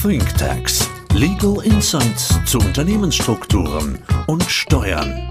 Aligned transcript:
Think 0.00 0.22
Tanks. 0.36 0.88
Legal 1.12 1.56
Insights 1.64 2.38
zu 2.44 2.58
Unternehmensstrukturen 2.58 3.98
und 4.28 4.44
Steuern. 4.44 5.28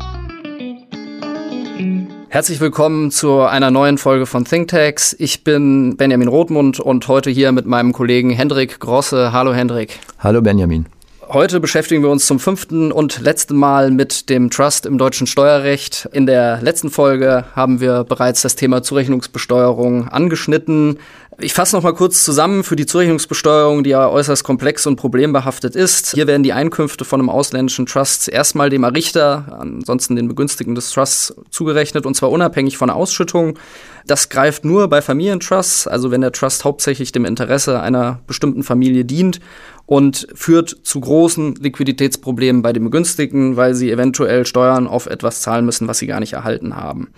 Herzlich 2.28 2.60
willkommen 2.60 3.10
zu 3.10 3.44
einer 3.44 3.72
neuen 3.72 3.98
Folge 3.98 4.26
von 4.26 4.44
ThinkTax. 4.44 5.16
Ich 5.20 5.46
bin 5.46 5.96
Benjamin 5.96 6.28
Rothmund 6.28 6.82
und 6.82 7.08
heute 7.08 7.30
hier 7.30 7.54
mit 7.54 7.66
meinem 7.66 7.94
Kollegen 7.94 8.30
Hendrik 8.30 8.82
Grosse. 8.82 9.32
Hallo 9.32 9.54
Hendrik. 9.54 10.00
Hallo 10.20 10.42
Benjamin. 10.42 10.86
Heute 11.30 11.60
beschäftigen 11.60 12.04
wir 12.04 12.10
uns 12.10 12.26
zum 12.26 12.40
fünften 12.40 12.94
und 12.94 13.20
letzten 13.20 13.58
Mal 13.58 13.92
mit 13.92 14.30
dem 14.30 14.50
Trust 14.50 14.86
im 14.86 14.98
deutschen 14.98 15.28
Steuerrecht. 15.28 16.08
In 16.14 16.26
der 16.26 16.62
letzten 16.62 16.90
Folge 16.90 17.44
haben 17.54 17.82
wir 17.82 18.06
bereits 18.06 18.44
das 18.44 18.56
Thema 18.56 18.82
Zurechnungsbesteuerung 18.82 20.08
angeschnitten. 20.08 21.00
Ich 21.40 21.54
fasse 21.54 21.76
noch 21.76 21.84
mal 21.84 21.94
kurz 21.94 22.24
zusammen 22.24 22.64
für 22.64 22.76
die 22.76 22.88
Zurechnungsbesteuerung, 22.88 23.84
die 23.84 23.92
ja 23.92 24.10
äußerst 24.10 24.44
komplex 24.44 24.88
und 24.88 24.96
problembehaftet 24.96 25.76
ist. 25.76 26.14
Hier 26.16 26.26
werden 26.26 26.42
die 26.42 26.52
Einkünfte 26.52 27.06
von 27.06 27.22
einem 27.22 27.30
ausländischen 27.30 27.86
Trust 27.86 28.28
erstmal 28.28 28.72
dem 28.72 28.84
Errichter, 28.84 29.56
ansonsten 29.60 30.16
den 30.16 30.28
Begünstigten 30.28 30.74
des 30.74 30.90
Trusts 30.90 31.36
zugerechnet 31.52 32.08
und 32.08 32.16
zwar 32.16 32.32
unabhängig 32.32 32.78
von 32.78 32.88
der 32.88 32.96
Ausschüttung. 32.96 33.60
Das 34.08 34.30
greift 34.30 34.66
nur 34.66 34.88
bei 34.88 35.04
Familientrusts, 35.04 35.86
also 35.86 36.10
wenn 36.10 36.22
der 36.22 36.32
Trust 36.32 36.66
hauptsächlich 36.66 37.12
dem 37.12 37.24
Interesse 37.24 37.82
einer 37.82 38.20
bestimmten 38.26 38.64
Familie 38.64 39.06
dient 39.06 39.40
und 39.86 40.28
führt 40.34 40.76
zu 40.82 41.00
großen 41.00 41.54
Liquiditätsproblemen 41.54 42.64
bei 42.64 42.74
den 42.74 42.84
Begünstigten, 42.84 43.58
weil 43.58 43.76
sie 43.76 43.92
eventuell 43.92 44.48
Steuern 44.48 44.88
auf 44.88 45.06
etwas 45.06 45.42
zahlen 45.42 45.66
müssen, 45.66 45.88
was 45.88 46.00
sie 46.00 46.08
gar 46.08 46.20
nicht 46.20 46.34
erhalten 46.34 46.76
haben. 46.76 47.10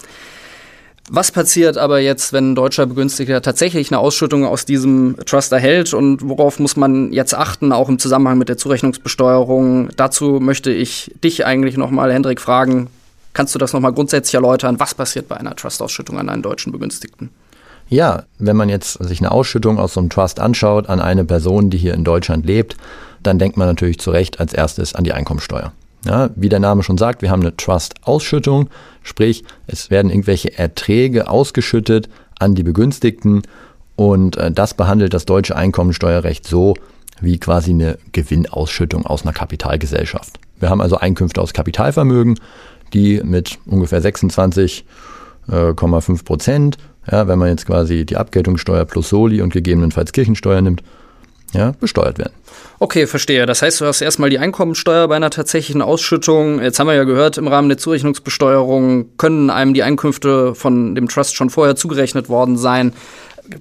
Was 1.11 1.31
passiert 1.31 1.77
aber 1.77 1.99
jetzt, 1.99 2.33
wenn 2.33 2.51
ein 2.51 2.55
deutscher 2.55 2.85
Begünstigter 2.85 3.41
tatsächlich 3.41 3.91
eine 3.91 3.97
Ausschüttung 3.97 4.45
aus 4.45 4.65
diesem 4.65 5.15
Trust 5.25 5.51
erhält 5.51 5.93
und 5.95 6.27
worauf 6.27 6.59
muss 6.59 6.75
man 6.75 7.11
jetzt 7.11 7.33
achten, 7.33 7.71
auch 7.71 7.89
im 7.89 7.97
Zusammenhang 7.97 8.37
mit 8.37 8.47
der 8.47 8.57
Zurechnungsbesteuerung? 8.57 9.89
Dazu 9.95 10.39
möchte 10.39 10.71
ich 10.71 11.11
dich 11.23 11.47
eigentlich 11.47 11.77
nochmal, 11.77 12.13
Hendrik, 12.13 12.39
fragen. 12.39 12.88
Kannst 13.33 13.55
du 13.55 13.59
das 13.59 13.73
nochmal 13.73 13.93
grundsätzlich 13.93 14.35
erläutern? 14.35 14.79
Was 14.79 14.93
passiert 14.93 15.27
bei 15.27 15.38
einer 15.38 15.55
Trust-Ausschüttung 15.55 16.19
an 16.19 16.29
einen 16.29 16.43
deutschen 16.43 16.71
Begünstigten? 16.71 17.31
Ja, 17.88 18.23
wenn 18.38 18.55
man 18.55 18.69
jetzt 18.69 19.03
sich 19.03 19.19
eine 19.19 19.31
Ausschüttung 19.31 19.79
aus 19.79 19.95
so 19.95 19.99
einem 19.99 20.11
Trust 20.11 20.39
anschaut 20.39 20.89
an 20.89 20.99
eine 20.99 21.25
Person, 21.25 21.71
die 21.71 21.77
hier 21.79 21.95
in 21.95 22.03
Deutschland 22.03 22.45
lebt, 22.45 22.77
dann 23.23 23.39
denkt 23.39 23.57
man 23.57 23.67
natürlich 23.67 23.99
zu 23.99 24.11
Recht 24.11 24.39
als 24.39 24.53
erstes 24.53 24.94
an 24.94 25.03
die 25.03 25.13
Einkommensteuer. 25.13 25.71
Ja, 26.05 26.30
wie 26.36 26.50
der 26.50 26.59
Name 26.59 26.83
schon 26.83 26.97
sagt, 26.97 27.22
wir 27.22 27.30
haben 27.30 27.42
eine 27.42 27.58
Trust-Ausschüttung, 27.58 28.69
sprich 29.03 29.44
es 29.67 29.89
werden 29.89 30.09
irgendwelche 30.09 30.58
Erträge 30.58 31.30
ausgeschüttet 31.30 32.09
an 32.39 32.56
die 32.56 32.64
Begünstigten 32.64 33.41
und 33.95 34.38
äh, 34.38 34.50
das 34.52 34.73
behandelt 34.73 35.14
das 35.14 35.25
deutsche 35.25 35.58
Einkommensteuerrecht 35.58 36.47
so 36.47 36.75
wie 37.19 37.38
quasi 37.38 37.72
eine 37.72 37.97
Gewinnausschüttung 38.14 39.06
aus 39.06 39.23
einer 39.23 39.33
Kapitalgesellschaft. 39.33 40.39
Wir 40.59 40.69
haben 40.69 40.80
also 40.81 40.97
Einkünfte 40.97 41.41
aus 41.41 41.52
Kapitalvermögen, 41.53 42.39
die 42.94 43.22
mit 43.23 43.59
ungefähr 43.66 44.02
26,5 44.02 44.84
äh, 45.52 46.23
Prozent, 46.23 46.78
ja, 47.11 47.28
wenn 47.28 47.39
man 47.39 47.50
jetzt 47.50 47.66
quasi 47.66 48.06
die 48.06 48.17
Abgeltungssteuer 48.17 48.86
plus 48.86 49.09
Soli 49.09 49.41
und 49.41 49.52
gegebenenfalls 49.52 50.11
Kirchensteuer 50.11 50.61
nimmt, 50.61 50.84
ja, 51.53 51.73
besteuert 51.80 52.17
werden. 52.17 52.33
Okay, 52.80 53.08
verstehe. 53.08 53.45
Das 53.45 53.61
heißt, 53.61 53.81
du 53.81 53.86
hast 53.86 54.02
erstmal 54.02 54.30
die 54.30 54.39
Einkommensteuer 54.39 55.08
bei 55.08 55.16
einer 55.16 55.30
tatsächlichen 55.30 55.81
Ausschüttung. 55.81 56.61
Jetzt 56.61 56.80
haben 56.80 56.88
wir 56.88 56.94
ja 56.94 57.03
gehört, 57.03 57.38
im 57.38 57.47
Rahmen 57.47 57.69
der 57.69 57.78
Zurechnungsbesteuerung 57.78 59.17
können 59.17 59.50
einem 59.50 59.73
die 59.73 59.83
Einkünfte 59.83 60.56
von 60.56 60.95
dem 60.95 61.09
Trust 61.09 61.36
schon 61.36 61.50
vorher 61.50 61.75
zugerechnet 61.75 62.30
worden 62.30 62.58
sein. 62.58 62.94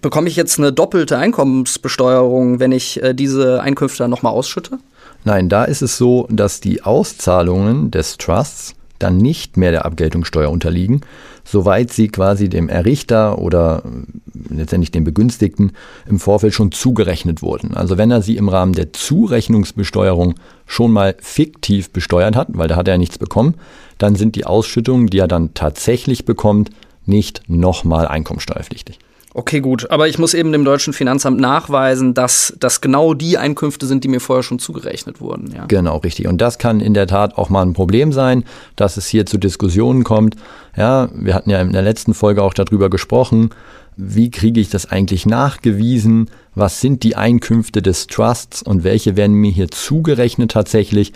Bekomme 0.03 0.29
ich 0.29 0.37
jetzt 0.37 0.59
eine 0.59 0.73
doppelte 0.73 1.17
Einkommensbesteuerung, 1.17 2.61
wenn 2.61 2.73
ich 2.73 3.03
äh, 3.03 3.15
diese 3.15 3.63
Einkünfte 3.63 4.05
dann 4.05 4.11
nochmal 4.11 4.33
ausschütte? 4.33 4.79
Nein, 5.25 5.49
da 5.49 5.65
ist 5.65 5.83
es 5.83 5.97
so, 5.97 6.29
dass 6.31 6.61
die 6.61 6.83
Auszahlungen 6.83 7.91
des 7.91 8.19
Trusts 8.19 8.75
dann 8.99 9.17
nicht 9.17 9.57
mehr 9.57 9.71
der 9.71 9.85
Abgeltungssteuer 9.85 10.51
unterliegen, 10.51 11.03
soweit 11.45 11.93
sie 11.93 12.09
quasi 12.09 12.49
dem 12.49 12.69
Errichter 12.69 13.39
oder 13.39 13.83
äh, 13.85 14.55
letztendlich 14.55 14.91
dem 14.91 15.05
Begünstigten 15.05 15.73
im 16.07 16.19
Vorfeld 16.19 16.55
schon 16.55 16.73
zugerechnet 16.73 17.43
wurden. 17.43 17.75
Also 17.75 17.99
wenn 17.99 18.11
er 18.11 18.23
sie 18.23 18.37
im 18.37 18.49
Rahmen 18.49 18.73
der 18.73 18.93
Zurechnungsbesteuerung 18.93 20.35
schon 20.67 20.93
mal 20.93 21.17
fiktiv 21.21 21.91
besteuert 21.91 22.37
hat, 22.37 22.49
weil 22.51 22.69
da 22.69 22.77
hat 22.77 22.89
er 22.89 22.95
ja 22.95 22.99
nichts 22.99 23.19
bekommen, 23.19 23.55
dann 23.99 24.15
sind 24.15 24.37
die 24.37 24.47
Ausschüttungen, 24.47 25.09
die 25.09 25.19
er 25.19 25.29
dann 25.29 25.55
tatsächlich 25.55 26.25
bekommt, 26.25 26.71
nicht 27.07 27.43
nochmal 27.49 28.07
einkommensteuerpflichtig. 28.07 28.99
Okay, 29.39 29.61
gut. 29.61 29.89
Aber 29.93 30.09
ich 30.09 30.19
muss 30.19 30.35
eben 30.35 30.51
dem 30.51 30.65
deutschen 30.65 30.93
Finanzamt 30.93 31.39
nachweisen, 31.39 32.13
dass 32.13 32.53
das 32.59 32.81
genau 32.81 33.15
die 33.15 33.39
Einkünfte 33.39 33.87
sind, 33.87 34.03
die 34.03 34.09
mir 34.09 34.19
vorher 34.19 34.43
schon 34.43 34.59
zugerechnet 34.59 35.21
wurden. 35.21 35.55
Ja. 35.55 35.67
Genau, 35.67 35.99
richtig. 35.99 36.27
Und 36.27 36.41
das 36.41 36.59
kann 36.59 36.81
in 36.81 36.93
der 36.93 37.07
Tat 37.07 37.39
auch 37.39 37.49
mal 37.49 37.63
ein 37.63 37.73
Problem 37.73 38.13
sein, 38.13 38.43
dass 38.75 38.97
es 38.97 39.07
hier 39.07 39.27
zu 39.27 39.39
Diskussionen 39.39 40.03
kommt. 40.03 40.35
Ja, 40.77 41.09
wir 41.15 41.37
hatten 41.37 41.51
ja 41.51 41.61
in 41.61 41.71
der 41.71 41.83
letzten 41.83 42.15
Folge 42.15 42.43
auch 42.43 42.53
darüber 42.53 42.91
gesprochen. 42.91 43.51
Wie 43.97 44.33
kriege 44.33 44.61
ich 44.61 44.71
das 44.71 44.91
eigentlich 44.91 45.25
nachgewiesen? 45.25 46.31
Was 46.57 46.81
sind 46.81 47.05
die 47.05 47.15
Einkünfte 47.15 47.81
des 47.81 48.09
Trusts 48.09 48.61
und 48.61 48.83
welche 48.83 49.17
werden 49.17 49.37
mir 49.37 49.53
hier 49.53 49.69
zugerechnet 49.69 50.51
tatsächlich? 50.51 51.13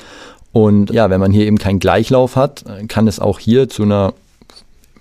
Und 0.52 0.92
ja, 0.92 1.10
wenn 1.10 1.18
man 1.18 1.32
hier 1.32 1.44
eben 1.44 1.58
keinen 1.58 1.80
Gleichlauf 1.80 2.36
hat, 2.36 2.64
kann 2.86 3.08
es 3.08 3.18
auch 3.18 3.40
hier 3.40 3.68
zu 3.68 3.82
einer 3.82 4.14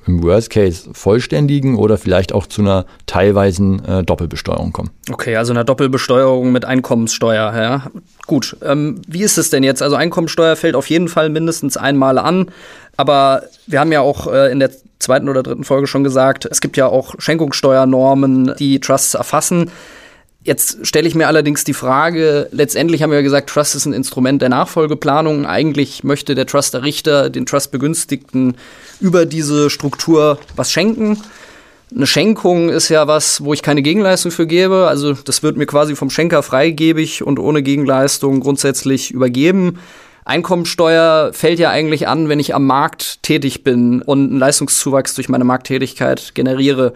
im 0.07 0.23
Worst 0.23 0.49
Case 0.49 0.89
vollständigen 0.93 1.77
oder 1.77 1.97
vielleicht 1.97 2.33
auch 2.33 2.47
zu 2.47 2.61
einer 2.61 2.85
teilweisen 3.05 3.83
äh, 3.85 4.03
Doppelbesteuerung 4.03 4.73
kommen. 4.73 4.89
Okay, 5.11 5.35
also 5.35 5.53
einer 5.53 5.63
Doppelbesteuerung 5.63 6.51
mit 6.51 6.65
Einkommenssteuer, 6.65 7.53
ja. 7.55 7.91
Gut. 8.27 8.57
Ähm, 8.63 9.01
wie 9.07 9.23
ist 9.23 9.37
es 9.37 9.49
denn 9.49 9.63
jetzt? 9.63 9.81
Also 9.81 9.95
Einkommenssteuer 9.95 10.55
fällt 10.55 10.75
auf 10.75 10.89
jeden 10.89 11.07
Fall 11.07 11.29
mindestens 11.29 11.77
einmal 11.77 12.17
an, 12.17 12.47
aber 12.97 13.43
wir 13.67 13.79
haben 13.79 13.91
ja 13.91 14.01
auch 14.01 14.31
äh, 14.31 14.51
in 14.51 14.59
der 14.59 14.71
zweiten 14.99 15.29
oder 15.29 15.43
dritten 15.43 15.63
Folge 15.63 15.87
schon 15.87 16.03
gesagt, 16.03 16.45
es 16.45 16.61
gibt 16.61 16.77
ja 16.77 16.87
auch 16.87 17.15
Schenkungssteuernormen, 17.17 18.55
die 18.57 18.79
Trusts 18.79 19.13
erfassen. 19.13 19.71
Jetzt 20.43 20.87
stelle 20.87 21.07
ich 21.07 21.13
mir 21.13 21.27
allerdings 21.27 21.63
die 21.63 21.73
Frage, 21.73 22.47
letztendlich 22.51 23.03
haben 23.03 23.11
wir 23.11 23.17
ja 23.17 23.23
gesagt, 23.23 23.49
Trust 23.49 23.75
ist 23.75 23.85
ein 23.85 23.93
Instrument 23.93 24.41
der 24.41 24.49
Nachfolgeplanung. 24.49 25.45
Eigentlich 25.45 26.03
möchte 26.03 26.33
der 26.33 26.47
Trust-Errichter 26.47 27.29
den 27.29 27.45
Trust-Begünstigten 27.45 28.55
über 28.99 29.27
diese 29.27 29.69
Struktur 29.69 30.39
was 30.55 30.71
schenken. 30.71 31.21
Eine 31.93 32.07
Schenkung 32.07 32.69
ist 32.69 32.89
ja 32.89 33.07
was, 33.07 33.43
wo 33.43 33.53
ich 33.53 33.61
keine 33.61 33.83
Gegenleistung 33.83 34.31
für 34.31 34.47
gebe. 34.47 34.87
Also 34.87 35.13
das 35.13 35.43
wird 35.43 35.57
mir 35.57 35.67
quasi 35.67 35.95
vom 35.95 36.09
Schenker 36.09 36.41
freigebig 36.41 37.21
und 37.21 37.37
ohne 37.37 37.61
Gegenleistung 37.61 38.39
grundsätzlich 38.39 39.11
übergeben. 39.11 39.77
Einkommensteuer 40.25 41.31
fällt 41.33 41.59
ja 41.59 41.69
eigentlich 41.69 42.07
an, 42.07 42.29
wenn 42.29 42.39
ich 42.39 42.55
am 42.55 42.65
Markt 42.65 43.21
tätig 43.21 43.63
bin 43.63 44.01
und 44.01 44.29
einen 44.29 44.39
Leistungszuwachs 44.39 45.13
durch 45.13 45.29
meine 45.29 45.43
Markttätigkeit 45.43 46.33
generiere. 46.33 46.93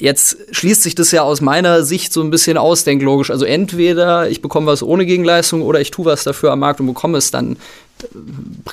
Jetzt 0.00 0.38
schließt 0.52 0.82
sich 0.82 0.94
das 0.94 1.10
ja 1.10 1.22
aus 1.22 1.42
meiner 1.42 1.82
Sicht 1.82 2.12
so 2.12 2.22
ein 2.22 2.30
bisschen 2.30 2.56
aus, 2.56 2.84
denk 2.84 3.02
logisch. 3.02 3.30
Also 3.30 3.44
entweder 3.44 4.30
ich 4.30 4.40
bekomme 4.40 4.66
was 4.66 4.82
ohne 4.82 5.04
Gegenleistung 5.04 5.60
oder 5.60 5.78
ich 5.78 5.90
tue 5.90 6.06
was 6.06 6.24
dafür 6.24 6.52
am 6.52 6.60
Markt 6.60 6.80
und 6.80 6.86
bekomme 6.86 7.18
es 7.18 7.30
dann. 7.30 7.56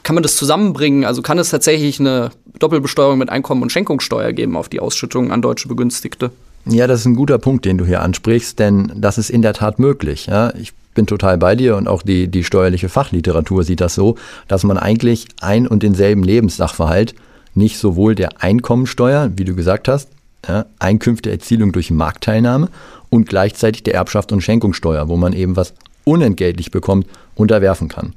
Kann 0.04 0.16
man 0.16 0.24
das 0.24 0.38
zusammenbringen? 0.38 1.04
Also 1.04 1.22
kann 1.22 1.38
es 1.38 1.50
tatsächlich 1.50 2.00
eine 2.00 2.32
Doppelbesteuerung 2.60 3.18
mit 3.18 3.30
Einkommen 3.30 3.62
und 3.62 3.74
Schenkungssteuer 3.74 4.32
geben 4.32 4.56
auf 4.56 4.70
die 4.70 4.80
Ausschüttung 4.80 5.34
an 5.34 5.42
deutsche 5.42 5.68
Begünstigte? 5.68 6.32
Ja, 6.66 6.88
das 6.88 7.02
ist 7.02 7.06
ein 7.08 7.16
guter 7.16 7.40
Punkt, 7.40 7.66
den 7.66 7.78
du 7.78 7.86
hier 7.86 8.02
ansprichst, 8.02 8.58
denn 8.58 8.94
das 8.96 9.18
ist 9.18 9.30
in 9.30 9.42
der 9.42 9.54
Tat 9.54 9.80
möglich. 9.80 10.28
Ja, 10.28 10.54
ich 10.56 10.72
bin 10.96 11.08
total 11.08 11.38
bei 11.38 11.58
dir 11.58 11.76
und 11.76 11.90
auch 11.90 12.04
die, 12.04 12.30
die 12.30 12.46
steuerliche 12.46 12.88
Fachliteratur 12.88 13.66
sieht 13.66 13.82
das 13.82 13.96
so, 13.96 14.16
dass 14.48 14.64
man 14.64 14.78
eigentlich 14.78 15.28
ein 15.42 15.68
und 15.68 15.84
denselben 15.84 16.24
Lebenssachverhalt 16.24 17.16
nicht 17.54 17.78
sowohl 17.80 18.16
der 18.16 18.42
Einkommensteuer, 18.42 19.32
wie 19.36 19.44
du 19.44 19.56
gesagt 19.56 19.90
hast, 19.90 20.10
ja, 20.48 20.66
Einkünfteerzielung 20.80 21.72
durch 21.72 21.92
Marktteilnahme 21.92 22.70
und 23.10 23.28
gleichzeitig 23.28 23.84
der 23.84 23.96
Erbschaft 23.96 24.32
und 24.32 24.42
Schenkungssteuer, 24.42 25.08
wo 25.08 25.18
man 25.18 25.34
eben 25.34 25.56
was 25.56 25.74
unentgeltlich 26.04 26.72
bekommt, 26.72 27.08
unterwerfen 27.36 27.88
kann. 27.88 28.14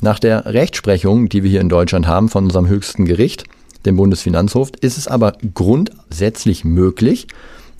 Nach 0.00 0.18
der 0.18 0.46
Rechtsprechung, 0.46 1.28
die 1.28 1.42
wir 1.42 1.50
hier 1.50 1.60
in 1.60 1.68
Deutschland 1.68 2.06
haben 2.06 2.28
von 2.28 2.44
unserem 2.44 2.68
höchsten 2.68 3.04
Gericht, 3.04 3.44
dem 3.86 3.96
Bundesfinanzhof, 3.96 4.70
ist 4.80 4.98
es 4.98 5.08
aber 5.08 5.34
grundsätzlich 5.54 6.64
möglich, 6.64 7.26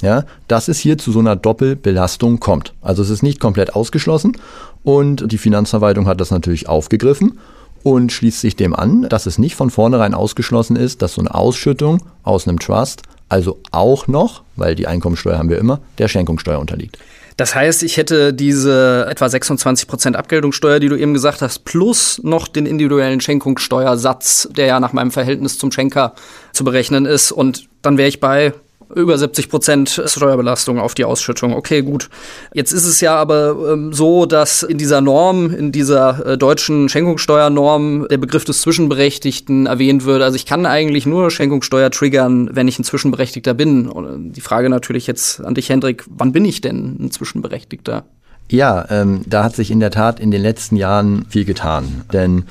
ja, 0.02 0.24
dass 0.48 0.68
es 0.68 0.78
hier 0.78 0.98
zu 0.98 1.12
so 1.12 1.18
einer 1.18 1.36
Doppelbelastung 1.36 2.40
kommt. 2.40 2.74
Also 2.82 3.02
es 3.02 3.10
ist 3.10 3.22
nicht 3.22 3.40
komplett 3.40 3.74
ausgeschlossen 3.74 4.36
und 4.82 5.30
die 5.32 5.38
Finanzverwaltung 5.38 6.06
hat 6.06 6.20
das 6.20 6.30
natürlich 6.30 6.68
aufgegriffen 6.68 7.38
und 7.82 8.12
schließt 8.12 8.40
sich 8.40 8.56
dem 8.56 8.74
an, 8.74 9.08
dass 9.08 9.26
es 9.26 9.38
nicht 9.38 9.54
von 9.54 9.70
vornherein 9.70 10.14
ausgeschlossen 10.14 10.76
ist, 10.76 11.02
dass 11.02 11.14
so 11.14 11.20
eine 11.20 11.34
Ausschüttung 11.34 12.02
aus 12.22 12.46
einem 12.46 12.58
Trust 12.58 13.02
also 13.28 13.60
auch 13.70 14.06
noch, 14.06 14.42
weil 14.56 14.74
die 14.74 14.86
Einkommensteuer 14.86 15.38
haben 15.38 15.50
wir 15.50 15.58
immer, 15.58 15.80
der 15.98 16.08
Schenkungssteuer 16.08 16.58
unterliegt. 16.58 16.98
Das 17.36 17.54
heißt, 17.54 17.82
ich 17.82 17.96
hätte 17.96 18.32
diese 18.32 19.06
etwa 19.10 19.28
26 19.28 19.88
Prozent 19.88 20.16
Abgeltungssteuer, 20.16 20.78
die 20.78 20.88
du 20.88 20.96
eben 20.96 21.14
gesagt 21.14 21.42
hast, 21.42 21.64
plus 21.64 22.20
noch 22.22 22.46
den 22.46 22.64
individuellen 22.64 23.20
Schenkungssteuersatz, 23.20 24.48
der 24.56 24.66
ja 24.66 24.78
nach 24.78 24.92
meinem 24.92 25.10
Verhältnis 25.10 25.58
zum 25.58 25.72
Schenker 25.72 26.14
zu 26.52 26.62
berechnen 26.62 27.06
ist. 27.06 27.32
Und 27.32 27.68
dann 27.82 27.98
wäre 27.98 28.08
ich 28.08 28.20
bei 28.20 28.52
Über 28.94 29.18
70 29.18 29.48
Prozent 29.48 30.02
Steuerbelastung 30.04 30.78
auf 30.78 30.94
die 30.94 31.04
Ausschüttung. 31.04 31.54
Okay, 31.54 31.82
gut. 31.82 32.08
Jetzt 32.52 32.72
ist 32.72 32.84
es 32.84 33.00
ja 33.00 33.16
aber 33.16 33.72
ähm, 33.72 33.92
so, 33.92 34.26
dass 34.26 34.62
in 34.62 34.78
dieser 34.78 35.00
Norm, 35.00 35.52
in 35.52 35.72
dieser 35.72 36.26
äh, 36.26 36.38
deutschen 36.38 36.88
Schenkungssteuernorm, 36.88 38.06
der 38.08 38.18
Begriff 38.18 38.44
des 38.44 38.60
Zwischenberechtigten 38.60 39.66
erwähnt 39.66 40.04
wird. 40.04 40.22
Also 40.22 40.36
ich 40.36 40.46
kann 40.46 40.66
eigentlich 40.66 41.06
nur 41.06 41.30
Schenkungssteuer 41.30 41.90
triggern, 41.90 42.50
wenn 42.52 42.68
ich 42.68 42.78
ein 42.78 42.84
Zwischenberechtigter 42.84 43.54
bin. 43.54 43.88
Und 43.88 44.32
die 44.32 44.40
Frage 44.40 44.68
natürlich 44.68 45.06
jetzt 45.06 45.40
an 45.40 45.54
dich, 45.54 45.68
Hendrik, 45.68 46.04
wann 46.08 46.32
bin 46.32 46.44
ich 46.44 46.60
denn 46.60 46.96
ein 47.00 47.10
Zwischenberechtigter? 47.10 48.04
Ja, 48.50 48.86
ähm, 48.90 49.22
da 49.26 49.44
hat 49.44 49.56
sich 49.56 49.70
in 49.70 49.80
der 49.80 49.90
Tat 49.90 50.20
in 50.20 50.30
den 50.30 50.42
letzten 50.42 50.76
Jahren 50.76 51.26
viel 51.28 51.44
getan. 51.44 52.04
Denn 52.12 52.44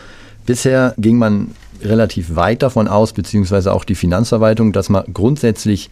bisher 0.46 0.94
ging 0.98 1.18
man 1.18 1.52
relativ 1.82 2.36
weit 2.36 2.62
davon 2.62 2.88
aus, 2.88 3.14
beziehungsweise 3.14 3.74
auch 3.74 3.84
die 3.84 3.96
Finanzverwaltung, 3.96 4.74
dass 4.74 4.90
man 4.90 5.06
grundsätzlich 5.14 5.90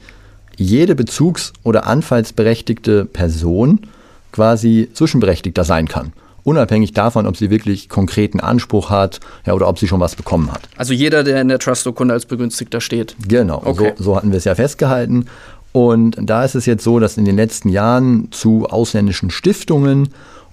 jede 0.57 0.95
bezugs- 0.95 1.53
oder 1.63 1.87
anfallsberechtigte 1.87 3.05
Person 3.05 3.81
quasi 4.31 4.89
Zwischenberechtigter 4.93 5.63
sein 5.63 5.87
kann. 5.87 6.13
Unabhängig 6.43 6.93
davon, 6.93 7.27
ob 7.27 7.37
sie 7.37 7.49
wirklich 7.51 7.87
konkreten 7.87 8.39
Anspruch 8.39 8.89
hat 8.89 9.19
ja, 9.45 9.53
oder 9.53 9.67
ob 9.67 9.77
sie 9.77 9.87
schon 9.87 9.99
was 9.99 10.15
bekommen 10.15 10.51
hat. 10.51 10.61
Also 10.75 10.93
jeder, 10.93 11.23
der 11.23 11.39
in 11.41 11.49
der 11.49 11.59
Trust-Urkunde 11.59 12.13
als 12.13 12.25
Begünstigter 12.25 12.81
steht. 12.81 13.15
Genau, 13.27 13.61
okay. 13.63 13.93
so, 13.97 14.03
so 14.03 14.15
hatten 14.15 14.31
wir 14.31 14.37
es 14.37 14.45
ja 14.45 14.55
festgehalten. 14.55 15.27
Und 15.71 16.17
da 16.19 16.43
ist 16.43 16.55
es 16.55 16.65
jetzt 16.65 16.83
so, 16.83 16.99
dass 16.99 17.17
in 17.17 17.25
den 17.25 17.35
letzten 17.35 17.69
Jahren 17.69 18.31
zu 18.31 18.65
ausländischen 18.65 19.29
Stiftungen 19.29 20.09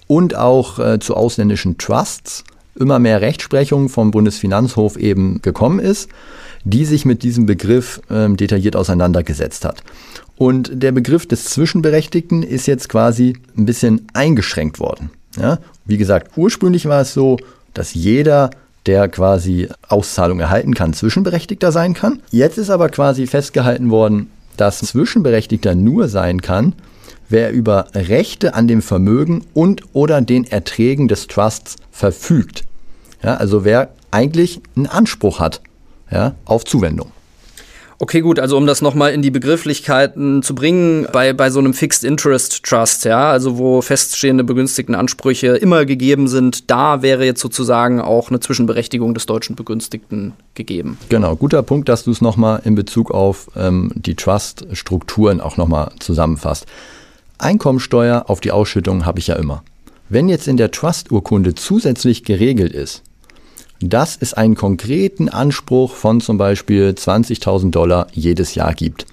und 0.07 0.35
auch 0.35 0.79
äh, 0.79 0.99
zu 0.99 1.15
ausländischen 1.15 1.77
Trusts 1.77 2.43
immer 2.79 2.99
mehr 2.99 3.21
Rechtsprechung 3.21 3.89
vom 3.89 4.11
Bundesfinanzhof 4.11 4.97
eben 4.97 5.41
gekommen 5.41 5.79
ist, 5.79 6.09
die 6.63 6.85
sich 6.85 7.05
mit 7.05 7.23
diesem 7.23 7.45
Begriff 7.45 8.01
äh, 8.09 8.29
detailliert 8.29 8.75
auseinandergesetzt 8.75 9.65
hat. 9.65 9.83
Und 10.37 10.71
der 10.73 10.91
Begriff 10.91 11.27
des 11.27 11.45
Zwischenberechtigten 11.45 12.43
ist 12.43 12.65
jetzt 12.65 12.89
quasi 12.89 13.37
ein 13.57 13.65
bisschen 13.65 14.07
eingeschränkt 14.13 14.79
worden. 14.79 15.11
Ja? 15.37 15.59
Wie 15.85 15.97
gesagt, 15.97 16.37
ursprünglich 16.37 16.85
war 16.85 17.01
es 17.01 17.13
so, 17.13 17.37
dass 17.73 17.93
jeder, 17.93 18.49
der 18.85 19.09
quasi 19.09 19.67
Auszahlung 19.87 20.39
erhalten 20.39 20.73
kann, 20.73 20.93
Zwischenberechtigter 20.93 21.71
sein 21.71 21.93
kann. 21.93 22.21
Jetzt 22.31 22.57
ist 22.57 22.69
aber 22.69 22.89
quasi 22.89 23.27
festgehalten 23.27 23.89
worden, 23.89 24.29
dass 24.55 24.79
Zwischenberechtigter 24.79 25.75
nur 25.75 26.07
sein 26.07 26.41
kann, 26.41 26.73
wer 27.27 27.51
über 27.51 27.87
Rechte 27.93 28.53
an 28.53 28.67
dem 28.67 28.81
Vermögen 28.81 29.45
und 29.53 29.83
oder 29.93 30.21
den 30.21 30.45
Erträgen 30.45 31.07
des 31.07 31.27
Trusts 31.27 31.75
verfügt. 31.91 32.63
Ja, 33.23 33.35
also 33.35 33.65
wer 33.65 33.89
eigentlich 34.11 34.61
einen 34.75 34.87
Anspruch 34.87 35.39
hat 35.39 35.61
ja, 36.11 36.35
auf 36.45 36.65
Zuwendung. 36.65 37.11
Okay, 38.01 38.21
gut, 38.21 38.39
also 38.39 38.55
um 38.55 38.65
das 38.65 38.81
nochmal 38.81 39.11
in 39.11 39.21
die 39.21 39.29
Begrifflichkeiten 39.29 40.41
zu 40.41 40.55
bringen, 40.55 41.05
bei, 41.11 41.33
bei 41.33 41.49
so 41.49 41.59
einem 41.59 41.73
Fixed 41.73 42.05
Interest 42.05 42.63
Trust, 42.63 43.03
ja, 43.03 43.29
also 43.29 43.57
wo 43.57 43.81
feststehende 43.81 44.45
begünstigten 44.45 44.95
Ansprüche 44.95 45.57
immer 45.57 45.83
gegeben 45.83 46.29
sind, 46.29 46.71
da 46.71 47.01
wäre 47.01 47.25
jetzt 47.25 47.41
sozusagen 47.41 47.99
auch 47.99 48.29
eine 48.29 48.39
Zwischenberechtigung 48.39 49.13
des 49.13 49.25
deutschen 49.25 49.57
Begünstigten 49.57 50.31
gegeben. 50.53 50.97
Genau, 51.09 51.35
guter 51.35 51.61
Punkt, 51.61 51.89
dass 51.89 52.05
du 52.05 52.11
es 52.11 52.21
nochmal 52.21 52.61
in 52.63 52.75
Bezug 52.75 53.11
auf 53.11 53.51
ähm, 53.57 53.91
die 53.95 54.15
Trust-Strukturen 54.15 55.41
auch 55.41 55.57
nochmal 55.57 55.91
zusammenfasst. 55.99 56.67
Einkommensteuer 57.37 58.23
auf 58.27 58.39
die 58.39 58.51
Ausschüttung 58.51 59.05
habe 59.05 59.19
ich 59.19 59.27
ja 59.27 59.35
immer. 59.35 59.61
Wenn 60.07 60.29
jetzt 60.29 60.47
in 60.47 60.55
der 60.55 60.71
Trust-Urkunde 60.71 61.53
zusätzlich 61.53 62.23
geregelt 62.23 62.71
ist, 62.71 63.03
dass 63.81 64.17
es 64.19 64.33
einen 64.33 64.55
konkreten 64.55 65.29
Anspruch 65.29 65.95
von 65.95 66.21
zum 66.21 66.37
Beispiel 66.37 66.89
20.000 66.89 67.71
Dollar 67.71 68.07
jedes 68.11 68.55
Jahr 68.55 68.73
gibt. 68.73 69.05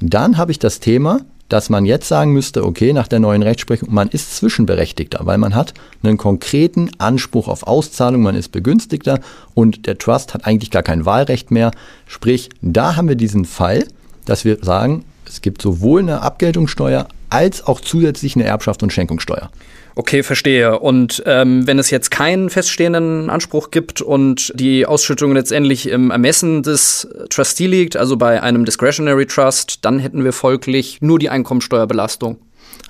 Dann 0.00 0.36
habe 0.36 0.52
ich 0.52 0.58
das 0.58 0.80
Thema, 0.80 1.20
dass 1.48 1.70
man 1.70 1.86
jetzt 1.86 2.08
sagen 2.08 2.32
müsste, 2.32 2.64
okay, 2.64 2.92
nach 2.92 3.08
der 3.08 3.20
neuen 3.20 3.42
Rechtsprechung, 3.42 3.88
man 3.92 4.08
ist 4.08 4.36
Zwischenberechtigter, 4.36 5.20
weil 5.22 5.38
man 5.38 5.54
hat 5.54 5.72
einen 6.02 6.18
konkreten 6.18 6.90
Anspruch 6.98 7.48
auf 7.48 7.66
Auszahlung, 7.66 8.22
man 8.22 8.34
ist 8.34 8.52
Begünstigter 8.52 9.20
und 9.54 9.86
der 9.86 9.98
Trust 9.98 10.34
hat 10.34 10.46
eigentlich 10.46 10.70
gar 10.70 10.82
kein 10.82 11.06
Wahlrecht 11.06 11.50
mehr. 11.50 11.70
Sprich, 12.06 12.50
da 12.60 12.96
haben 12.96 13.08
wir 13.08 13.16
diesen 13.16 13.46
Fall, 13.46 13.84
dass 14.26 14.44
wir 14.44 14.58
sagen, 14.62 15.04
es 15.28 15.40
gibt 15.42 15.62
sowohl 15.62 16.00
eine 16.00 16.22
Abgeltungssteuer 16.22 17.06
als 17.30 17.66
auch 17.66 17.80
zusätzlich 17.80 18.36
eine 18.36 18.44
Erbschaft 18.44 18.82
und 18.82 18.92
Schenkungssteuer. 18.92 19.50
Okay, 19.94 20.22
verstehe. 20.22 20.78
Und 20.78 21.24
ähm, 21.26 21.66
wenn 21.66 21.78
es 21.78 21.90
jetzt 21.90 22.10
keinen 22.10 22.50
feststehenden 22.50 23.30
Anspruch 23.30 23.72
gibt 23.72 24.00
und 24.00 24.52
die 24.54 24.86
Ausschüttung 24.86 25.32
letztendlich 25.32 25.88
im 25.88 26.12
Ermessen 26.12 26.62
des 26.62 27.08
Trustee 27.30 27.66
liegt, 27.66 27.96
also 27.96 28.16
bei 28.16 28.40
einem 28.40 28.64
Discretionary 28.64 29.26
Trust, 29.26 29.84
dann 29.84 29.98
hätten 29.98 30.22
wir 30.22 30.32
folglich 30.32 30.98
nur 31.00 31.18
die 31.18 31.30
Einkommensteuerbelastung. 31.30 32.38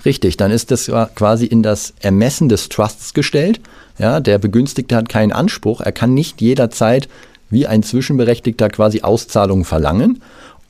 Richtig, 0.05 0.37
dann 0.37 0.51
ist 0.51 0.71
das 0.71 0.91
quasi 1.15 1.45
in 1.45 1.63
das 1.63 1.93
Ermessen 1.99 2.47
des 2.47 2.69
Trusts 2.69 3.13
gestellt. 3.13 3.59
Ja, 3.97 4.19
der 4.19 4.37
Begünstigte 4.37 4.95
hat 4.95 5.09
keinen 5.09 5.31
Anspruch. 5.31 5.81
Er 5.81 5.91
kann 5.91 6.13
nicht 6.13 6.41
jederzeit 6.41 7.09
wie 7.49 7.65
ein 7.67 7.83
Zwischenberechtigter 7.83 8.69
quasi 8.69 9.01
Auszahlungen 9.01 9.65
verlangen. 9.65 10.21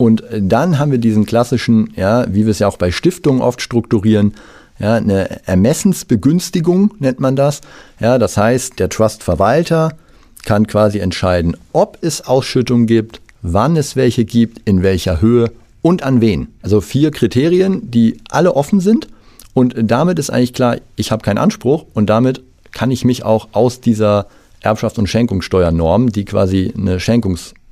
Und 0.02 0.24
dann 0.32 0.80
haben 0.80 0.92
wir 0.92 0.98
diesen 0.98 1.26
klassischen, 1.26 1.92
ja, 1.98 2.26
wie 2.34 2.46
wir 2.46 2.52
es 2.52 2.60
ja 2.60 2.70
auch 2.70 2.78
bei 2.78 2.90
Stiftungen 2.90 3.42
oft 3.42 3.62
strukturieren, 3.62 4.34
ja, 4.80 4.96
eine 4.96 5.46
Ermessensbegünstigung 5.46 6.94
nennt 7.00 7.20
man 7.20 7.36
das. 7.36 7.60
Ja, 8.00 8.18
das 8.18 8.38
heißt, 8.38 8.80
der 8.80 8.88
Trustverwalter 8.88 9.98
kann 10.46 10.68
quasi 10.68 11.00
entscheiden, 11.00 11.58
ob 11.74 11.98
es 12.00 12.26
Ausschüttungen 12.26 12.88
gibt, 12.88 13.20
wann 13.42 13.76
es 13.76 13.98
welche 13.98 14.24
gibt, 14.24 14.62
in 14.64 14.84
welcher 14.84 15.20
Höhe 15.20 15.52
und 15.82 16.02
an 16.04 16.22
wen. 16.22 16.48
Also 16.62 16.80
vier 16.80 17.12
Kriterien, 17.12 17.92
die 17.92 18.22
alle 18.30 18.56
offen 18.56 18.80
sind. 18.80 19.10
Und 19.54 19.76
damit 19.78 20.18
ist 20.18 20.30
eigentlich 20.30 20.54
klar, 20.54 20.78
ich 20.96 21.12
habe 21.12 21.24
keinen 21.24 21.40
Anspruch 21.40 21.86
und 21.94 22.10
damit 22.10 22.42
kann 22.72 22.90
ich 22.90 23.04
mich 23.04 23.26
auch 23.26 23.50
aus 23.52 23.82
dieser 23.82 24.28
Erbschafts- 24.64 24.98
und 24.98 25.08
Schenkungssteuernorm, 25.08 26.10
die 26.14 26.24
quasi 26.24 26.74
eine 26.78 27.02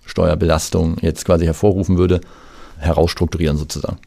Schenkungssteuerbelastung 0.08 0.98
jetzt 1.02 1.26
quasi 1.26 1.46
hervorrufen 1.46 1.98
würde, 1.98 2.22
herausstrukturieren 2.80 3.58
sozusagen. 3.58 3.98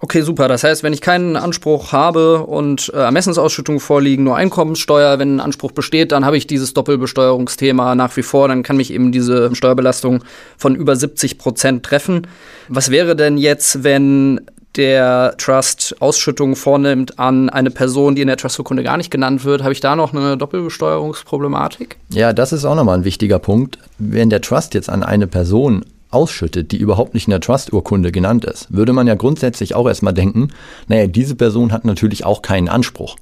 Okay, 0.00 0.20
super. 0.22 0.48
Das 0.48 0.64
heißt, 0.64 0.82
wenn 0.82 0.92
ich 0.92 1.00
keinen 1.00 1.36
Anspruch 1.36 1.92
habe 1.92 2.44
und 2.44 2.92
äh, 2.94 2.98
Ermessensausschüttungen 2.98 3.80
vorliegen, 3.80 4.24
nur 4.24 4.36
Einkommenssteuer, 4.36 5.18
wenn 5.18 5.36
ein 5.36 5.40
Anspruch 5.40 5.72
besteht, 5.72 6.12
dann 6.12 6.24
habe 6.24 6.36
ich 6.36 6.46
dieses 6.46 6.74
Doppelbesteuerungsthema 6.74 7.94
nach 7.94 8.16
wie 8.16 8.22
vor. 8.22 8.48
Dann 8.48 8.62
kann 8.62 8.76
mich 8.76 8.92
eben 8.92 9.12
diese 9.12 9.54
Steuerbelastung 9.54 10.24
von 10.56 10.76
über 10.76 10.94
70 10.94 11.38
Prozent 11.38 11.84
treffen. 11.84 12.26
Was 12.68 12.90
wäre 12.90 13.16
denn 13.16 13.38
jetzt, 13.38 13.82
wenn 13.82 14.42
der 14.78 15.34
Trust 15.36 15.96
Ausschüttungen 15.98 16.56
vornimmt 16.56 17.18
an 17.18 17.50
eine 17.50 17.70
Person, 17.70 18.14
die 18.14 18.22
in 18.22 18.28
der 18.28 18.36
Trusturkunde 18.36 18.84
gar 18.84 18.96
nicht 18.96 19.10
genannt 19.10 19.44
wird, 19.44 19.62
habe 19.62 19.72
ich 19.72 19.80
da 19.80 19.96
noch 19.96 20.14
eine 20.14 20.36
Doppelbesteuerungsproblematik? 20.36 21.96
Ja, 22.10 22.32
das 22.32 22.52
ist 22.52 22.64
auch 22.64 22.76
nochmal 22.76 22.98
ein 22.98 23.04
wichtiger 23.04 23.40
Punkt. 23.40 23.78
Wenn 23.98 24.30
der 24.30 24.40
Trust 24.40 24.74
jetzt 24.74 24.88
an 24.88 25.02
eine 25.02 25.26
Person 25.26 25.84
ausschüttet, 26.10 26.72
die 26.72 26.78
überhaupt 26.78 27.12
nicht 27.12 27.26
in 27.26 27.32
der 27.32 27.40
Trust-Urkunde 27.40 28.12
genannt 28.12 28.44
ist, 28.44 28.72
würde 28.72 28.92
man 28.92 29.06
ja 29.06 29.14
grundsätzlich 29.14 29.74
auch 29.74 29.86
erstmal 29.86 30.14
denken, 30.14 30.48
naja, 30.86 31.06
diese 31.06 31.34
Person 31.34 31.72
hat 31.72 31.84
natürlich 31.84 32.24
auch 32.24 32.40
keinen 32.40 32.68
Anspruch. 32.68 33.16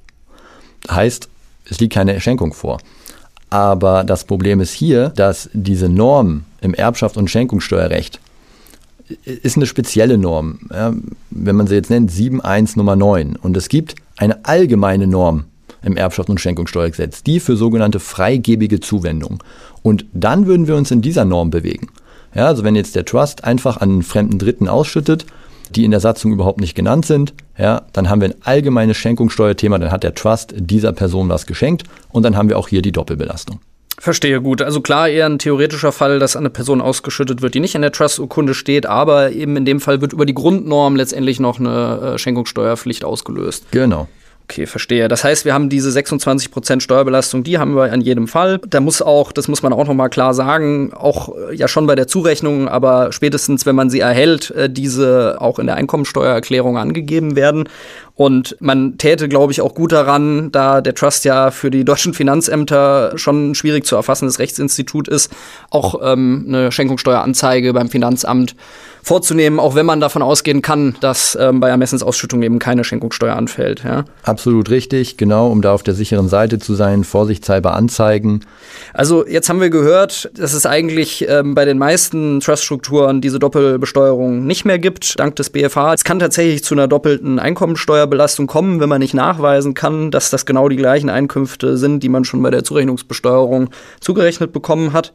Heißt, 0.89 1.27
es 1.69 1.79
liegt 1.79 1.93
keine 1.93 2.21
Schenkung 2.21 2.53
vor. 2.53 2.77
Aber 3.49 4.03
das 4.03 4.25
Problem 4.25 4.61
ist 4.61 4.73
hier, 4.73 5.09
dass 5.09 5.49
diese 5.53 5.89
Norm 5.89 6.43
im 6.61 6.73
Erbschaft- 6.73 7.17
und 7.17 7.29
Schenkungssteuerrecht 7.29 8.19
ist 9.25 9.55
eine 9.55 9.65
spezielle 9.65 10.17
Norm. 10.17 10.59
Ja, 10.71 10.93
wenn 11.29 11.55
man 11.55 11.67
sie 11.67 11.75
jetzt 11.75 11.89
nennt, 11.89 12.11
7.1 12.11 12.77
Nummer 12.77 12.95
9. 12.95 13.35
Und 13.35 13.57
es 13.57 13.69
gibt 13.69 13.95
eine 14.17 14.45
allgemeine 14.45 15.07
Norm 15.07 15.45
im 15.83 15.97
Erbschaft- 15.97 16.29
und 16.29 16.41
Schenkungssteuergesetz, 16.41 17.23
die 17.23 17.39
für 17.39 17.55
sogenannte 17.55 17.99
freigebige 17.99 18.79
Zuwendung. 18.79 19.43
Und 19.83 20.05
dann 20.13 20.47
würden 20.47 20.67
wir 20.67 20.75
uns 20.75 20.91
in 20.91 21.01
dieser 21.01 21.25
Norm 21.25 21.49
bewegen. 21.49 21.87
Ja, 22.35 22.47
also 22.47 22.63
wenn 22.63 22.75
jetzt 22.75 22.95
der 22.95 23.05
Trust 23.05 23.43
einfach 23.43 23.77
an 23.77 23.89
einen 23.89 24.03
fremden 24.03 24.37
Dritten 24.37 24.67
ausschüttet, 24.67 25.25
die 25.73 25.85
in 25.85 25.91
der 25.91 25.99
Satzung 25.99 26.31
überhaupt 26.31 26.61
nicht 26.61 26.75
genannt 26.75 27.05
sind, 27.05 27.33
ja, 27.57 27.83
dann 27.93 28.09
haben 28.09 28.21
wir 28.21 28.29
ein 28.29 28.41
allgemeines 28.41 28.97
Schenkungssteuerthema, 28.97 29.77
dann 29.77 29.91
hat 29.91 30.03
der 30.03 30.15
Trust 30.15 30.53
dieser 30.55 30.93
Person 30.93 31.29
was 31.29 31.45
geschenkt 31.45 31.83
und 32.09 32.23
dann 32.23 32.35
haben 32.35 32.49
wir 32.49 32.57
auch 32.57 32.67
hier 32.67 32.81
die 32.81 32.91
Doppelbelastung. 32.91 33.59
Verstehe 33.99 34.41
gut. 34.41 34.61
Also 34.61 34.81
klar, 34.81 35.09
eher 35.09 35.25
ein 35.25 35.39
theoretischer 35.39 35.91
Fall, 35.91 36.19
dass 36.19 36.35
eine 36.35 36.51
Person 36.51 36.81
ausgeschüttet 36.81 37.41
wird, 37.41 37.55
die 37.55 37.59
nicht 37.59 37.73
in 37.73 37.81
der 37.81 37.91
Trust-Urkunde 37.91 38.53
steht, 38.53 38.85
aber 38.85 39.31
eben 39.31 39.57
in 39.57 39.65
dem 39.65 39.79
Fall 39.79 40.01
wird 40.01 40.13
über 40.13 40.25
die 40.25 40.35
Grundnorm 40.35 40.95
letztendlich 40.95 41.39
noch 41.39 41.59
eine 41.59 42.13
äh, 42.13 42.17
Schenkungssteuerpflicht 42.17 43.03
ausgelöst. 43.03 43.65
Genau. 43.71 44.07
Okay, 44.49 44.65
verstehe. 44.65 45.09
Das 45.09 45.25
heißt, 45.25 45.43
wir 45.43 45.53
haben 45.53 45.67
diese 45.67 45.89
26% 45.89 46.79
Steuerbelastung, 46.79 47.43
die 47.43 47.57
haben 47.57 47.75
wir 47.75 47.91
an 47.91 47.99
jedem 47.99 48.29
Fall. 48.29 48.59
Da 48.65 48.79
muss 48.79 49.01
auch, 49.01 49.33
das 49.33 49.49
muss 49.49 49.61
man 49.61 49.73
auch 49.73 49.85
nochmal 49.85 50.09
klar 50.09 50.33
sagen, 50.33 50.93
auch 50.93 51.35
äh, 51.35 51.53
ja 51.53 51.67
schon 51.67 51.85
bei 51.85 51.95
der 51.95 52.07
Zurechnung, 52.07 52.69
aber 52.69 53.11
spätestens, 53.11 53.65
wenn 53.65 53.75
man 53.75 53.89
sie 53.89 53.99
erhält, 53.99 54.51
äh, 54.51 54.69
diese 54.69 55.41
auch 55.41 55.59
in 55.59 55.65
der 55.65 55.75
Einkommensteuererklärung 55.75 56.77
angegeben 56.77 57.35
werden. 57.35 57.67
Und 58.17 58.57
man 58.59 58.97
täte, 58.97 59.29
glaube 59.29 59.51
ich, 59.51 59.61
auch 59.61 59.75
gut 59.75 59.91
daran, 59.91 60.51
da 60.51 60.81
der 60.81 60.95
Trust 60.95 61.23
ja 61.23 61.51
für 61.51 61.69
die 61.69 61.85
deutschen 61.85 62.15
Finanzämter 62.15 63.13
schon 63.15 63.51
ein 63.51 63.55
schwierig 63.55 63.85
zu 63.85 63.95
erfassendes 63.95 64.39
Rechtsinstitut 64.39 65.07
ist, 65.07 65.31
auch 65.69 66.01
ähm, 66.03 66.45
eine 66.47 66.71
Schenkungssteueranzeige 66.71 67.73
beim 67.73 67.89
Finanzamt 67.89 68.55
vorzunehmen, 69.07 69.59
auch 69.59 69.73
wenn 69.73 69.85
man 69.85 70.01
davon 70.01 70.21
ausgehen 70.21 70.61
kann, 70.61 70.95
dass 70.99 71.37
ähm, 71.39 71.61
bei 71.61 71.69
Ermessensausschüttung 71.69 72.43
eben 72.43 72.59
keine 72.59 72.83
Schenkungssteuer 72.83 73.35
anfällt. 73.35 73.83
Ja? 73.83 74.03
Absolut 74.23 74.69
richtig, 74.69 75.15
genau, 75.17 75.47
um 75.47 75.61
da 75.61 75.73
auf 75.73 75.81
der 75.81 75.93
sicheren 75.93 76.27
Seite 76.27 76.59
zu 76.59 76.75
sein, 76.75 77.05
vorsichtshalber 77.05 77.73
anzeigen. 77.73 78.41
Also 78.93 79.25
jetzt 79.25 79.47
haben 79.47 79.61
wir 79.61 79.69
gehört, 79.69 80.29
dass 80.37 80.53
es 80.53 80.65
eigentlich 80.65 81.25
ähm, 81.27 81.55
bei 81.55 81.63
den 81.63 81.77
meisten 81.77 82.41
Truststrukturen 82.41 83.21
diese 83.21 83.39
Doppelbesteuerung 83.39 84.45
nicht 84.45 84.65
mehr 84.65 84.77
gibt, 84.77 85.17
dank 85.19 85.37
des 85.37 85.51
BFH. 85.51 85.93
Es 85.93 86.03
kann 86.03 86.19
tatsächlich 86.19 86.65
zu 86.65 86.75
einer 86.75 86.89
doppelten 86.89 87.39
Einkommensteuerbelastung 87.39 88.45
kommen, 88.47 88.81
wenn 88.81 88.89
man 88.89 88.99
nicht 88.99 89.13
nachweisen 89.13 89.73
kann, 89.73 90.11
dass 90.11 90.29
das 90.29 90.45
genau 90.45 90.67
die 90.67 90.75
gleichen 90.75 91.09
Einkünfte 91.09 91.77
sind, 91.77 92.03
die 92.03 92.09
man 92.09 92.25
schon 92.25 92.41
bei 92.41 92.51
der 92.51 92.65
Zurechnungsbesteuerung 92.65 93.69
zugerechnet 94.01 94.51
bekommen 94.51 94.91
hat. 94.91 95.13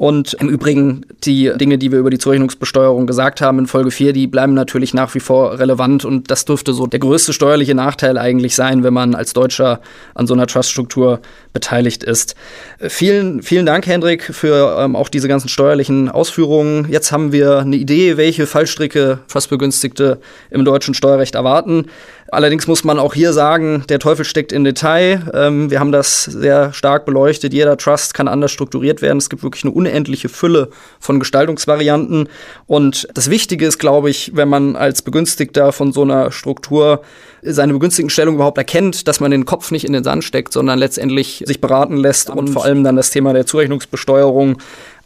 Und 0.00 0.32
im 0.40 0.48
Übrigen, 0.48 1.04
die 1.24 1.52
Dinge, 1.56 1.76
die 1.76 1.92
wir 1.92 1.98
über 1.98 2.08
die 2.08 2.16
Zurechnungsbesteuerung 2.16 3.06
gesagt 3.06 3.29
haben 3.40 3.58
in 3.60 3.66
Folge 3.66 3.90
4, 3.90 4.12
die 4.12 4.26
bleiben 4.26 4.54
natürlich 4.54 4.94
nach 4.94 5.14
wie 5.14 5.20
vor 5.20 5.58
relevant. 5.58 6.04
Und 6.04 6.30
das 6.30 6.44
dürfte 6.44 6.72
so 6.72 6.86
der 6.86 6.98
größte 6.98 7.32
steuerliche 7.32 7.74
Nachteil 7.74 8.18
eigentlich 8.18 8.54
sein, 8.54 8.82
wenn 8.82 8.94
man 8.94 9.14
als 9.14 9.32
Deutscher 9.32 9.80
an 10.14 10.26
so 10.26 10.34
einer 10.34 10.46
Truststruktur 10.46 11.20
beteiligt 11.52 12.02
ist. 12.02 12.34
Vielen, 12.78 13.42
vielen 13.42 13.66
Dank, 13.66 13.86
Hendrik, 13.86 14.22
für 14.22 14.78
ähm, 14.80 14.96
auch 14.96 15.08
diese 15.08 15.28
ganzen 15.28 15.48
steuerlichen 15.48 16.08
Ausführungen. 16.08 16.86
Jetzt 16.90 17.12
haben 17.12 17.32
wir 17.32 17.58
eine 17.58 17.76
Idee, 17.76 18.16
welche 18.16 18.46
Fallstricke 18.46 19.20
Trustbegünstigte 19.28 20.20
im 20.50 20.64
deutschen 20.64 20.94
Steuerrecht 20.94 21.34
erwarten. 21.34 21.86
Allerdings 22.32 22.68
muss 22.68 22.84
man 22.84 23.00
auch 23.00 23.14
hier 23.14 23.32
sagen, 23.32 23.84
der 23.88 23.98
Teufel 23.98 24.24
steckt 24.24 24.52
im 24.52 24.62
Detail. 24.62 25.30
Ähm, 25.34 25.70
wir 25.70 25.80
haben 25.80 25.90
das 25.90 26.24
sehr 26.24 26.72
stark 26.72 27.04
beleuchtet. 27.04 27.52
Jeder 27.52 27.76
Trust 27.76 28.14
kann 28.14 28.28
anders 28.28 28.52
strukturiert 28.52 29.02
werden. 29.02 29.18
Es 29.18 29.30
gibt 29.30 29.42
wirklich 29.42 29.64
eine 29.64 29.72
unendliche 29.72 30.28
Fülle 30.28 30.70
von 31.00 31.18
Gestaltungsvarianten. 31.18 32.28
Und 32.66 33.08
das 33.14 33.30
Wichtige 33.30 33.66
ist, 33.66 33.78
glaube 33.78 34.10
ich, 34.10 34.32
wenn 34.36 34.48
man 34.48 34.76
als 34.76 35.02
Begünstigter 35.02 35.72
von 35.72 35.92
so 35.92 36.02
einer 36.02 36.30
Struktur 36.30 37.02
seine 37.42 37.72
Begünstigtenstellung 37.72 38.36
überhaupt 38.36 38.58
erkennt, 38.58 39.08
dass 39.08 39.18
man 39.18 39.32
den 39.32 39.44
Kopf 39.44 39.72
nicht 39.72 39.84
in 39.84 39.92
den 39.92 40.04
Sand 40.04 40.22
steckt, 40.22 40.52
sondern 40.52 40.78
letztendlich 40.78 41.42
sich 41.46 41.60
beraten 41.60 41.96
lässt 41.96 42.30
und 42.30 42.48
vor 42.50 42.64
allem 42.64 42.84
dann 42.84 42.96
das 42.96 43.10
Thema 43.10 43.32
der 43.32 43.46
Zurechnungsbesteuerung 43.46 44.58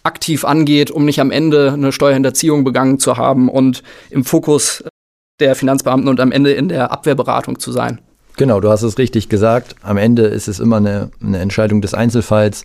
aktiv 0.02 0.44
angeht, 0.44 0.90
um 0.90 1.06
nicht 1.06 1.20
am 1.20 1.30
Ende 1.30 1.72
eine 1.72 1.90
Steuerhinterziehung 1.90 2.64
begangen 2.64 2.98
zu 2.98 3.16
haben 3.16 3.48
und 3.48 3.82
im 4.10 4.24
Fokus 4.24 4.84
der 5.40 5.54
Finanzbeamten 5.56 6.08
und 6.08 6.20
am 6.20 6.32
Ende 6.32 6.52
in 6.52 6.68
der 6.68 6.92
Abwehrberatung 6.92 7.58
zu 7.58 7.72
sein. 7.72 8.00
Genau, 8.36 8.60
du 8.60 8.68
hast 8.68 8.82
es 8.82 8.98
richtig 8.98 9.28
gesagt. 9.28 9.76
Am 9.82 9.96
Ende 9.96 10.24
ist 10.24 10.48
es 10.48 10.58
immer 10.58 10.78
eine, 10.78 11.10
eine, 11.22 11.38
Entscheidung 11.38 11.80
des 11.80 11.94
Einzelfalls. 11.94 12.64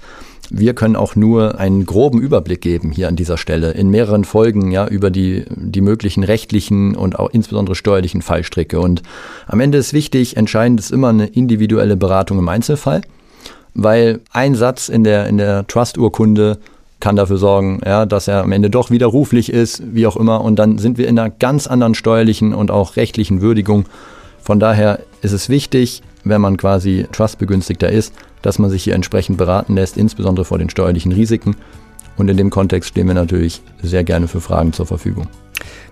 Wir 0.50 0.74
können 0.74 0.96
auch 0.96 1.16
nur 1.16 1.60
einen 1.60 1.86
groben 1.86 2.20
Überblick 2.20 2.62
geben 2.62 2.92
hier 2.92 3.08
an 3.08 3.16
dieser 3.16 3.38
Stelle 3.38 3.72
in 3.72 3.92
mehreren 3.92 4.24
Folgen 4.24 4.72
ja 4.72 4.88
über 4.88 5.12
die, 5.12 5.46
die 5.50 5.82
möglichen 5.82 6.24
rechtlichen 6.24 6.96
und 6.96 7.20
auch 7.20 7.30
insbesondere 7.30 7.76
steuerlichen 7.76 8.24
Fallstricke. 8.24 8.80
Und 8.80 9.04
am 9.46 9.60
Ende 9.60 9.78
ist 9.78 9.94
wichtig, 9.94 10.38
entscheidend 10.38 10.80
ist 10.80 10.92
immer 10.92 11.10
eine 11.10 11.28
individuelle 11.28 11.96
Beratung 11.96 12.40
im 12.40 12.50
Einzelfall, 12.50 13.02
weil 13.76 14.22
ein 14.32 14.56
Satz 14.56 14.90
in 14.90 15.04
der, 15.04 15.28
in 15.28 15.38
der 15.38 15.68
Trust-Urkunde 15.68 16.58
kann 17.00 17.16
dafür 17.16 17.38
sorgen, 17.38 17.82
ja, 17.86 18.06
dass 18.06 18.28
er 18.28 18.44
am 18.44 18.52
Ende 18.52 18.70
doch 18.70 18.92
widerruflich 18.92 19.52
ist, 19.52 19.82
wie 19.94 20.06
auch 20.06 20.18
immer. 20.18 20.42
Und 20.42 20.58
dann 20.58 20.78
sind 20.78 20.98
wir 20.98 21.08
in 21.08 21.18
einer 21.18 21.30
ganz 21.30 21.68
anderen 21.68 21.96
steuerlichen 21.96 22.54
und 22.54 22.72
auch 22.72 22.96
rechtlichen 22.96 23.42
Würdigung. 23.42 23.86
Von 24.42 24.60
daher 24.60 25.00
ist 25.22 25.32
es 25.32 25.50
wichtig, 25.50 26.02
wenn 26.24 26.42
man 26.42 26.58
quasi 26.58 27.08
Trustbegünstigter 27.12 27.90
ist, 27.90 28.14
dass 28.42 28.60
man 28.60 28.70
sich 28.70 28.84
hier 28.84 28.96
entsprechend 28.96 29.38
beraten 29.38 29.76
lässt, 29.76 29.98
insbesondere 29.98 30.46
vor 30.46 30.58
den 30.58 30.70
steuerlichen 30.70 31.12
Risiken. 31.12 31.56
Und 32.18 32.30
in 32.30 32.38
dem 32.38 32.50
Kontext 32.50 32.90
stehen 32.90 33.08
wir 33.08 33.14
natürlich 33.14 33.62
sehr 33.82 34.04
gerne 34.04 34.28
für 34.28 34.42
Fragen 34.42 34.74
zur 34.74 34.86
Verfügung. 34.86 35.28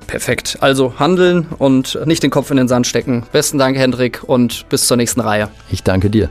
Perfekt. 0.07 0.57
Also 0.61 0.99
handeln 0.99 1.47
und 1.57 1.99
nicht 2.05 2.23
den 2.23 2.31
Kopf 2.31 2.51
in 2.51 2.57
den 2.57 2.67
Sand 2.67 2.87
stecken. 2.87 3.23
Besten 3.31 3.57
Dank, 3.57 3.77
Hendrik, 3.77 4.23
und 4.25 4.67
bis 4.69 4.87
zur 4.87 4.97
nächsten 4.97 5.21
Reihe. 5.21 5.49
Ich 5.69 5.83
danke 5.83 6.09
dir. 6.09 6.29